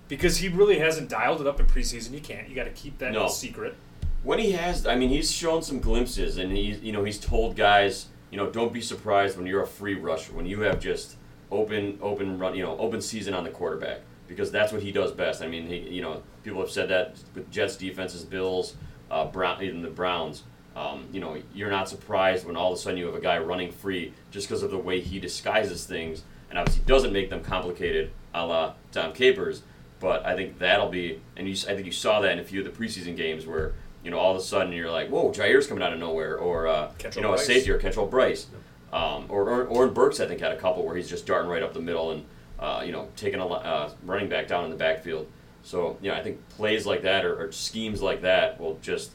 [0.08, 2.12] Because he really hasn't dialed it up in preseason.
[2.12, 2.48] You can't.
[2.48, 3.28] You got to keep that No.
[3.28, 3.76] secret.
[4.22, 7.56] When he has, I mean, he's shown some glimpses, and he's, you know, he's told
[7.56, 11.16] guys, you know, don't be surprised when you're a free rusher, when you have just
[11.50, 15.10] open, open run, you know, open season on the quarterback, because that's what he does
[15.12, 15.42] best.
[15.42, 18.76] I mean, he, you know, people have said that with Jets defenses, Bills,
[19.10, 20.44] uh, Brown, even the Browns.
[20.76, 23.38] Um, you know, you're not surprised when all of a sudden you have a guy
[23.38, 27.42] running free just because of the way he disguises things, and obviously doesn't make them
[27.42, 29.62] complicated, a la Dom Capers.
[29.98, 32.64] But I think that'll be, and you, I think you saw that in a few
[32.64, 35.66] of the preseason games where you know all of a sudden you're like, whoa, Jaire's
[35.66, 37.42] coming out of nowhere, or uh, you know Brice.
[37.42, 38.46] a safety or Kentrell Brice,
[38.92, 41.62] um, or, or or Burks I think had a couple where he's just darting right
[41.62, 42.24] up the middle and
[42.58, 45.26] uh, you know taking a uh, running back down in the backfield.
[45.62, 49.12] So you know I think plays like that or, or schemes like that will just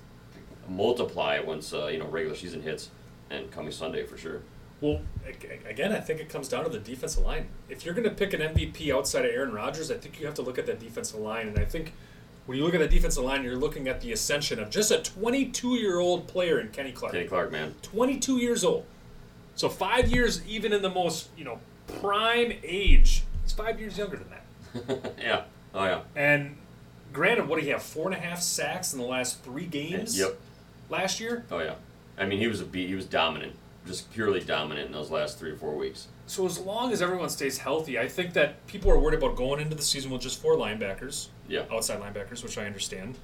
[0.67, 2.89] multiply once uh, you know regular season hits
[3.29, 4.41] and coming Sunday for sure.
[4.81, 5.01] Well,
[5.67, 7.47] again, I think it comes down to the defensive line.
[7.69, 10.35] If you're going to pick an MVP outside of Aaron Rodgers, I think you have
[10.35, 11.47] to look at that defensive line.
[11.47, 11.93] And I think
[12.45, 14.99] when you look at the defensive line, you're looking at the ascension of just a
[14.99, 17.13] 22 year old player in Kenny Clark.
[17.13, 17.73] Kenny Clark, man.
[17.81, 18.85] 22 years old.
[19.55, 21.59] So five years, even in the most you know
[21.99, 25.15] prime age, he's five years younger than that.
[25.19, 25.43] yeah.
[25.73, 26.01] Oh yeah.
[26.15, 26.57] And
[27.13, 27.81] granted, what do you have?
[27.81, 30.17] Four and a half sacks in the last three games.
[30.17, 30.39] Yep.
[30.89, 31.45] Last year.
[31.49, 31.75] Oh yeah.
[32.17, 32.89] I mean he was a beat.
[32.89, 33.55] He was dominant,
[33.87, 36.07] just purely dominant in those last three or four weeks.
[36.27, 39.59] So as long as everyone stays healthy, I think that people are worried about going
[39.61, 41.63] into the season with just four linebackers, Yeah.
[41.71, 43.17] outside linebackers, which I understand.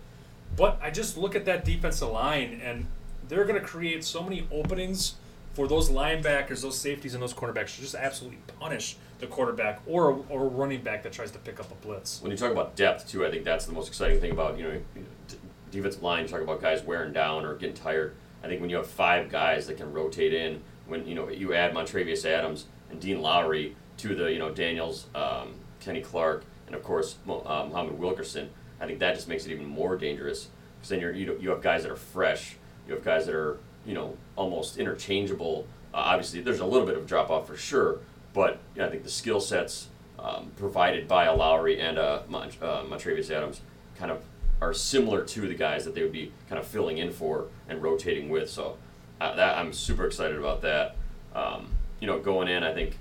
[0.55, 2.85] But I just look at that defensive line, and
[3.27, 5.15] they're going to create so many openings
[5.53, 10.23] for those linebackers, those safeties, and those cornerbacks to just absolutely punish the quarterback or
[10.29, 12.21] or a running back that tries to pick up a blitz.
[12.21, 14.63] When you talk about depth too, I think that's the most exciting thing about you
[14.63, 14.81] know
[15.27, 15.35] d-
[15.71, 16.23] defensive line.
[16.23, 18.15] You talk about guys wearing down or getting tired.
[18.43, 21.53] I think when you have five guys that can rotate in, when you know you
[21.53, 26.75] add Montrevious Adams and Dean Lowry to the you know Daniels, um, Kenny Clark, and
[26.75, 28.49] of course uh, Muhammad Wilkerson,
[28.79, 31.61] I think that just makes it even more dangerous because then you're you, you have
[31.61, 35.67] guys that are fresh, you have guys that are you know almost interchangeable.
[35.93, 37.99] Uh, obviously, there's a little bit of drop off for sure,
[38.33, 39.87] but you know, I think the skill sets
[40.19, 43.61] um, provided by a Lowry and a uh, Montravius Adams
[43.97, 44.23] kind of
[44.61, 47.81] are similar to the guys that they would be kind of filling in for and
[47.81, 48.49] rotating with.
[48.49, 48.77] So
[49.19, 50.95] uh, that I'm super excited about that.
[51.33, 52.97] Um, you know, going in, I think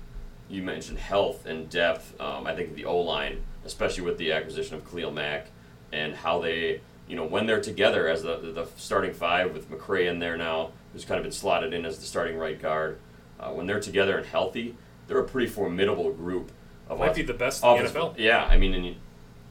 [0.47, 2.19] you mentioned health and depth.
[2.21, 5.47] Um, I think the O line, especially with the acquisition of Khalil Mack
[5.91, 10.09] and how they, you know, when they're together as the, the starting five with McCray
[10.09, 12.99] in there now, who's kind of been slotted in as the starting right guard.
[13.39, 14.75] Uh, when they're together and healthy,
[15.07, 16.51] they're a pretty formidable group.
[16.87, 18.15] Of Might off- be the best in the NFL.
[18.17, 18.95] Yeah, I mean, and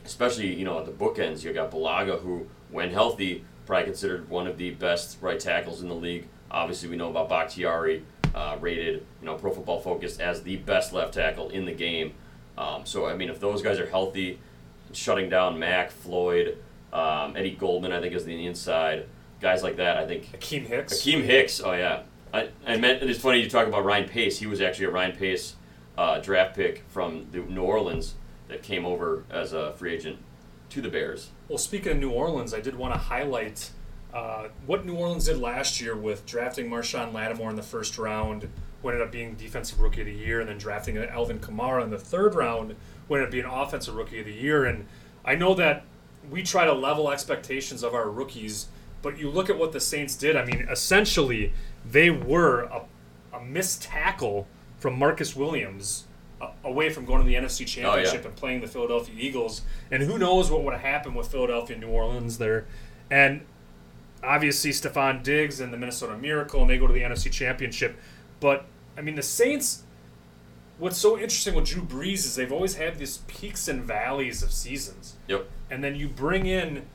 [0.05, 4.47] especially you know at the bookends, you got Bulaga, who, when healthy, probably considered one
[4.47, 6.29] of the best right tackles in the league.
[6.51, 8.05] Obviously, we know about Bakhtiari,
[8.35, 12.15] uh, rated you know Pro Football Focus as the best left tackle in the game.
[12.57, 14.39] Um, so I mean, if those guys are healthy,
[14.93, 16.59] shutting down Mack, Floyd,
[16.93, 19.07] um, Eddie Goldman, I think is the inside.
[19.41, 20.95] Guys like that, I think Akiem Hicks.
[20.95, 21.61] Akiem Hicks.
[21.61, 24.39] Oh yeah, I, I meant it's funny you talk about Ryan Pace.
[24.39, 25.57] He was actually a Ryan Pace
[25.97, 28.15] uh, draft pick from the New Orleans
[28.49, 30.19] that came over as a free agent
[30.71, 31.31] to the Bears.
[31.49, 33.71] Well, speaking of New Orleans, I did want to highlight
[34.13, 38.49] uh, what New Orleans did last year with drafting Marshon Lattimore in the first round,
[38.83, 41.91] who ended up being Defensive Rookie of the Year, and then drafting Alvin Kamara in
[41.91, 42.75] the third round,
[43.09, 44.65] who ended up being Offensive Rookie of the Year.
[44.65, 44.87] And
[45.25, 45.85] I know that
[46.31, 48.69] we try to level expectations of our rookies,
[49.03, 50.37] but you look at what the Saints did.
[50.37, 51.53] I mean, essentially,
[51.85, 52.83] they were a,
[53.33, 54.47] a missed tackle
[54.79, 56.07] from Marcus Williams
[56.65, 59.63] away from going to the NFC Championship and playing the Philadelphia Eagles.
[59.91, 62.67] And who knows what would have happened with Philadelphia and New Orleans there.
[63.11, 63.43] And
[64.23, 67.97] obviously, Stefon Diggs and the Minnesota Miracle, and they go to the NFC Championship.
[68.41, 69.85] But, I mean, the Saints,
[70.79, 74.53] what's so interesting with Drew Brees is they've always had these peaks and valleys of
[74.53, 75.17] seasons.
[75.29, 75.49] Yep.
[75.71, 76.87] And then you bring in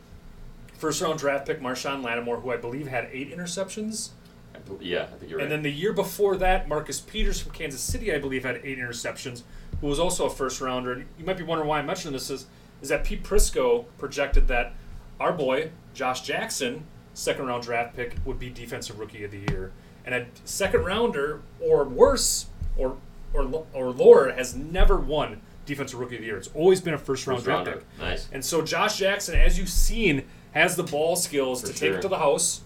[0.73, 4.09] first round draft pick Marshon Lattimore, who I believe had eight interceptions.
[4.53, 5.43] I bel- yeah, I think you're right.
[5.43, 8.77] And then the year before that, Marcus Peters from Kansas City, I believe, had eight
[8.77, 9.43] interceptions,
[9.81, 10.93] who was also a first rounder.
[10.93, 12.47] And you might be wondering why I'm mentioning this is,
[12.81, 14.73] is that Pete Prisco projected that
[15.19, 16.85] our boy, Josh Jackson,
[17.15, 19.71] second round draft pick, would be defensive rookie of the year.
[20.05, 22.45] And a second rounder, or worse,
[22.77, 22.97] or
[23.33, 26.37] or, or lower, has never won defensive rookie of the year.
[26.37, 27.81] It's always been a first round First draft rounder.
[27.81, 27.99] pick.
[27.99, 28.29] Nice.
[28.31, 30.23] And so Josh Jackson, as you've seen,
[30.53, 32.61] has the ball skills For to take it to the house,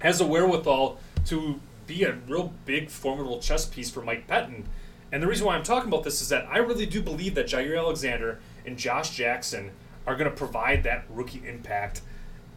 [0.00, 4.64] has the wherewithal to be a real big, formidable chess piece for Mike Pettine.
[5.10, 7.46] And the reason why I'm talking about this is that I really do believe that
[7.46, 9.70] Jaire Alexander and Josh Jackson
[10.06, 12.02] are going to provide that rookie impact.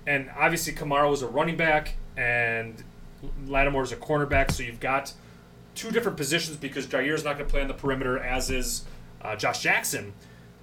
[0.10, 2.84] And obviously, Kamara was a running back, and
[3.45, 4.52] Lattimore is a cornerback.
[4.52, 5.13] So you've got
[5.76, 8.86] two different positions because Jaire's not going to play on the perimeter, as is
[9.22, 10.13] uh, Josh Jackson.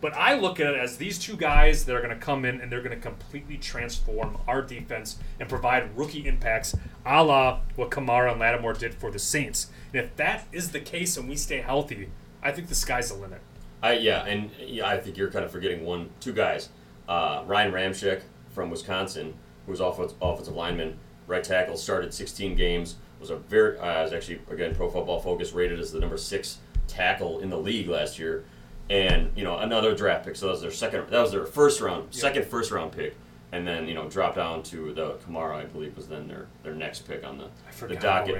[0.01, 2.61] But I look at it as these two guys that are going to come in
[2.61, 6.75] and they're going to completely transform our defense and provide rookie impacts,
[7.07, 9.69] a la what Kamara and Lattimore did for the Saints.
[9.95, 12.09] And if that is the case and we stay healthy,
[12.43, 13.41] I think the sky's the limit.
[13.81, 16.69] I yeah, and yeah, I think you're kind of forgetting one, two guys.
[17.09, 18.23] Uh, Ryan Ramczyk
[18.57, 19.35] from Wisconsin,
[19.67, 22.97] who was off- offensive lineman, right tackle, started 16 games.
[23.21, 26.59] Was a very uh, was actually again Pro Football Focus rated as the number six
[26.87, 28.45] tackle in the league last year,
[28.91, 30.37] and you know another draft pick.
[30.37, 31.09] So that was their second.
[31.09, 33.17] That was their first round, second first round pick,
[33.53, 36.75] and then you know dropped down to the Kamara, I believe, was then their their
[36.75, 38.35] next pick on the I the docket.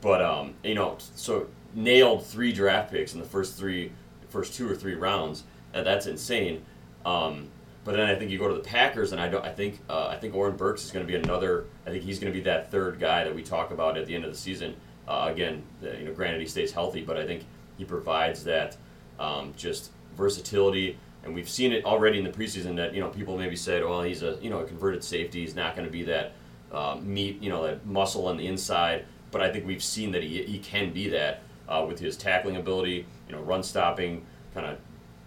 [0.00, 3.92] But um, you know, so nailed three draft picks in the first three,
[4.30, 5.44] first two or three rounds.
[5.74, 6.64] Uh, that's insane.
[7.04, 7.50] Um,
[7.84, 9.44] but then I think you go to the Packers, and I don't.
[9.44, 11.66] I think uh, I think Oren Burks is going to be another.
[11.86, 14.14] I think he's going to be that third guy that we talk about at the
[14.14, 14.74] end of the season.
[15.06, 17.44] Uh, again, you know, granted he stays healthy, but I think
[17.76, 18.76] he provides that
[19.20, 20.98] um, just versatility.
[21.22, 24.02] And we've seen it already in the preseason that you know people maybe said, well,
[24.02, 25.40] he's a you know a converted safety.
[25.40, 26.32] He's not going to be that
[26.72, 29.04] uh, meat, you know, that muscle on the inside.
[29.30, 32.56] But I think we've seen that he, he can be that uh, with his tackling
[32.56, 34.78] ability, you know, run stopping, kind of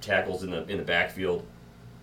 [0.02, 1.46] tackles in the in the backfield.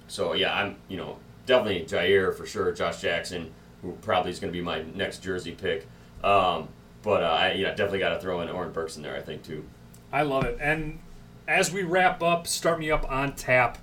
[0.09, 2.73] So yeah, I'm you know definitely Jaire for sure.
[2.73, 5.87] Josh Jackson, who probably is going to be my next jersey pick.
[6.23, 6.69] Um,
[7.03, 9.17] but uh, I yeah definitely got to throw in Oren Burks in there.
[9.17, 9.65] I think too.
[10.13, 10.59] I love it.
[10.61, 11.01] And
[11.47, 13.79] as we wrap up, start me up on tap.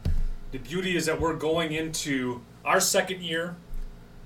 [0.52, 3.56] The beauty is that we're going into our second year,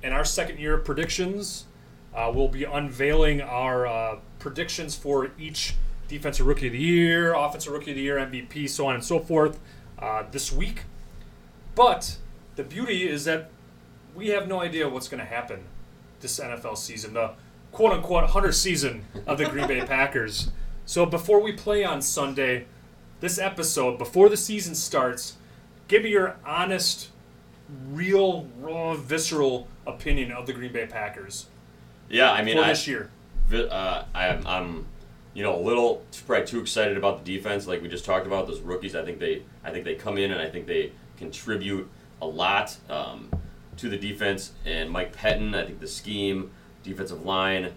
[0.04, 1.66] and our second year predictions.
[2.14, 5.76] Uh, we'll be unveiling our uh, predictions for each
[6.08, 9.20] defensive rookie of the year, offensive rookie of the year, MVP, so on and so
[9.20, 9.60] forth
[10.00, 10.84] uh, this week.
[11.76, 12.18] But
[12.56, 13.50] the beauty is that
[14.16, 15.66] we have no idea what's going to happen
[16.22, 17.32] this NFL season, the
[17.72, 20.52] quote unquote 100 season of the Green Bay Packers.
[20.86, 22.66] So before we play on Sunday,
[23.20, 25.36] this episode, before the season starts,
[25.88, 27.10] give me your honest,
[27.90, 31.48] real, raw, visceral opinion of the Green Bay Packers
[32.10, 33.10] Yeah, I mean I, this year.
[33.52, 34.86] uh, I'm, I'm,
[35.34, 37.68] you know, a little probably too excited about the defense.
[37.68, 38.96] Like we just talked about, those rookies.
[38.96, 41.90] I think they, I think they come in and I think they contribute
[42.22, 43.30] a lot um,
[43.78, 44.54] to the defense.
[44.66, 46.52] And Mike Pettine, I think the scheme,
[46.84, 47.74] defensive line,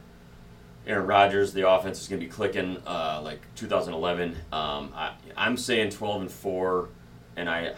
[0.87, 4.37] Aaron Rodgers, the offense is going to be clicking uh, like 2011.
[4.53, 6.89] Um, I, I'm saying 12 and four,
[7.37, 7.75] and I,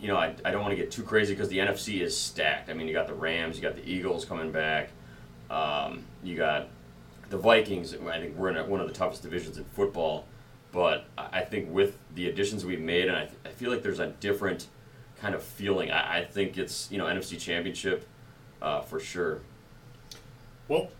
[0.00, 2.70] you know, I, I don't want to get too crazy because the NFC is stacked.
[2.70, 4.90] I mean, you got the Rams, you got the Eagles coming back.
[5.50, 6.68] Um, you got
[7.28, 7.94] the Vikings.
[7.94, 10.24] I think we're in a, one of the toughest divisions in football.
[10.78, 13.98] But I I think with the additions we've made, and I, I feel like there's
[13.98, 14.68] a different
[15.20, 15.90] kind of feeling.
[15.90, 18.06] I, I think it's, you know, NFC Championship
[18.62, 19.40] uh, for sure.
[20.68, 20.90] Well,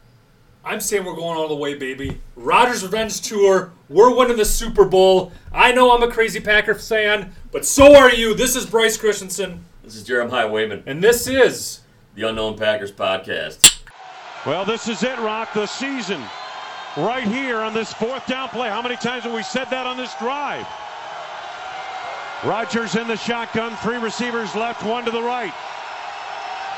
[0.64, 2.20] I'm saying we're going all the way, baby.
[2.34, 3.70] Rodgers Revenge Tour.
[3.88, 5.30] We're winning the Super Bowl.
[5.52, 8.34] I know I'm a crazy Packer fan, but so are you.
[8.34, 11.82] This is Brice Christianson, This is Jeremiah Wayman, and this is
[12.16, 13.78] the Unknown Packers podcast.
[14.44, 16.20] Well, this is it, Rock, the season.
[16.96, 18.68] Right here on this fourth down play.
[18.68, 20.66] How many times have we said that on this drive?
[22.44, 25.52] Rodgers in the shotgun, three receivers left, one to the right.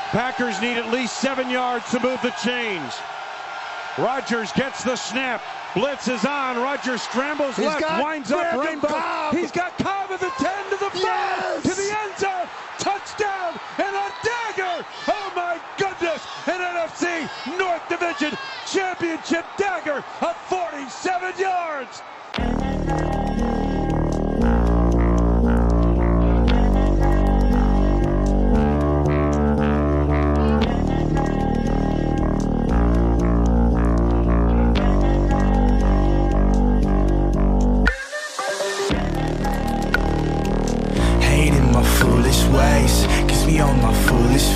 [0.09, 2.93] Packers need at least seven yards to move the chains.
[3.97, 5.41] Rodgers gets the snap.
[5.73, 6.57] Blitz is on.
[6.57, 8.87] Rodgers scrambles He's left, winds up rainbow.
[8.89, 9.35] Cobb.
[9.35, 11.63] He's got Cobb at the 10 to the 5 Yes.
[11.63, 12.47] to the end zone.
[12.77, 14.85] Touchdown and a dagger.
[15.07, 16.25] Oh my goodness.
[16.47, 18.37] An NFC North Division
[18.71, 22.01] championship dagger of 47 yards.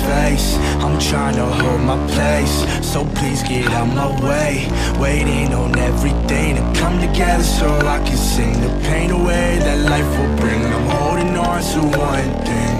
[0.06, 0.56] Face.
[0.84, 2.54] I'm trying to hold my place.
[2.92, 4.68] So please get out my way.
[4.98, 7.66] Waiting on everything to come together So
[7.96, 10.62] I can sing the pain away That life will bring.
[10.64, 12.76] I'm holding on to one thing.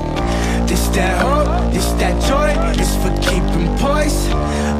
[0.66, 4.20] This that hope, this that joy It's for keeping poise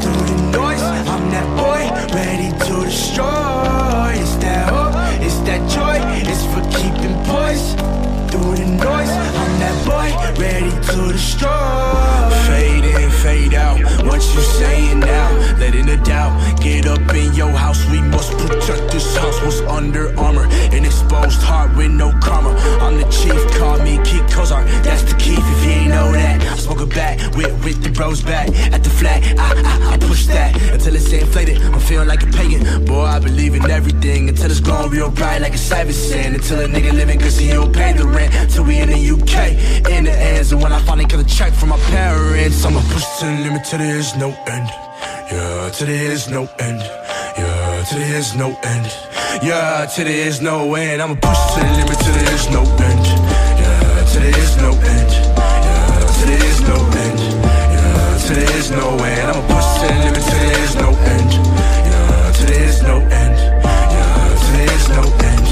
[0.03, 1.83] Through the noise, I'm that boy
[2.15, 4.13] Ready to destroy.
[4.23, 5.97] It's that hope, it's that joy
[6.31, 7.77] It's for keeping poise
[8.31, 9.11] through the noise.
[9.11, 10.09] I'm that boy,
[10.41, 12.27] ready to destroy.
[12.47, 13.79] Fade in, fade out.
[14.07, 15.57] What you saying now?
[15.59, 17.85] Letting the doubt get up in your house.
[17.91, 19.41] We must protect this house.
[19.43, 20.47] What's under armor?
[20.75, 22.51] An exposed heart with no karma.
[22.81, 24.65] I'm the chief, call me Keith Kozar.
[24.85, 26.43] That's the key if you ain't know that.
[26.43, 29.23] I smoke a bat with, with the bros back at the flag.
[29.39, 31.61] I, I, I push that until it's inflated.
[31.63, 32.85] I'm feeling like a pagan.
[32.85, 36.35] Boy, I believe in everything until it's glowing real bright like a cyber sin.
[36.35, 38.33] Until a nigga living cause he don't pay the rent.
[38.53, 39.56] Till we in the UK,
[39.91, 43.05] in the ends And when I finally get a check from my parents I'ma push
[43.21, 44.69] to the limit till there is no end
[45.31, 46.81] Yeah, till there is no end
[47.39, 48.87] Yeah, till there is no end
[49.43, 52.63] Yeah, till there is no end I'ma push to the limit till there is no
[52.63, 53.07] end
[53.61, 55.11] Yeah, till there is no end
[55.67, 57.21] Yeah, till there is no end
[57.75, 60.89] Yeah, till there is no end I'ma push to the limit till there is no
[61.15, 61.33] end
[61.89, 63.37] Yeah, till there is no end
[63.95, 65.47] Yeah, till there is no end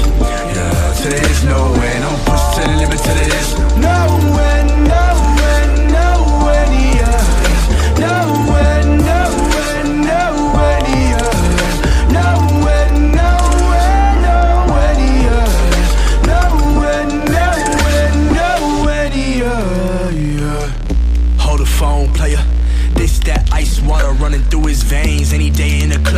[0.55, 3.94] Yeah, till there is no end I'ma push to the limit till there is no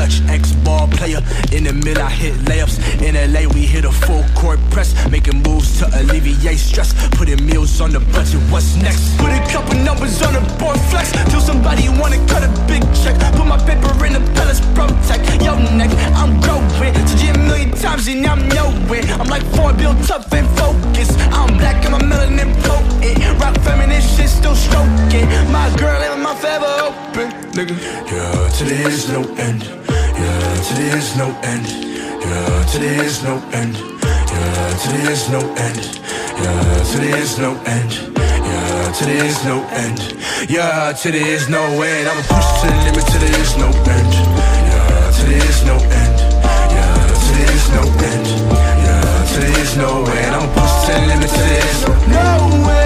[0.08, 1.20] clutch ex-ball player.
[1.51, 2.80] In the mid, I hit layups.
[3.01, 7.82] In LA, we hit a full court press, making moves to alleviate stress, putting meals
[7.82, 8.41] on the budget.
[8.51, 9.18] What's next?
[9.18, 13.16] Put a couple numbers on the board, flex till somebody wanna cut a big check.
[13.36, 15.91] Put my paper in the palace, protect your neck.
[16.16, 19.03] I'm growing to get a million times and I'm nowhere.
[19.20, 21.18] I'm like four, built tough and focused.
[21.32, 23.18] I'm black and my melanin potent.
[23.41, 25.28] Rock feminist shit, still stroking.
[25.51, 27.76] My girl and my forever open, nigga.
[28.12, 29.97] Yeah, today is no end.
[30.18, 31.68] Yeah, to this no end.
[31.68, 33.76] Yeah, to this no end.
[33.78, 35.82] Yeah, to this no end.
[36.41, 37.91] Yeah, to this no end.
[38.18, 39.99] Yeah, to this no end.
[40.49, 42.07] Yeah, to this no end.
[42.09, 44.13] I'ma push to the limit till there is no end.
[44.70, 46.18] Yeah, to this no end.
[46.74, 48.28] Yeah, to this no end.
[48.86, 50.36] Yeah, to this no end.
[50.36, 51.93] I'ma push to the limit till there is no
[52.72, 52.77] end.